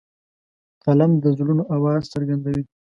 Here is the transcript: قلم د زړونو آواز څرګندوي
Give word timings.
قلم 0.83 1.11
د 1.23 1.25
زړونو 1.37 1.63
آواز 1.75 2.01
څرګندوي 2.13 2.63